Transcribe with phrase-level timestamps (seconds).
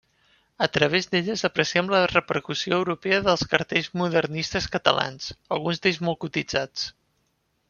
[0.65, 6.93] A través d'elles apreciem la repercussió europea dels cartells modernistes catalans, alguns d’ells molt cotitzats.